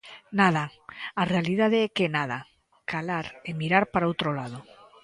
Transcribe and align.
Nada, 0.39 0.63
a 1.21 1.23
realidade 1.33 1.77
é 1.87 1.93
que 1.97 2.13
nada, 2.17 2.37
calar 2.91 3.25
e 3.49 3.51
mirar 3.61 3.85
para 3.93 4.07
o 4.07 4.09
outro 4.11 4.29
lado. 4.39 4.59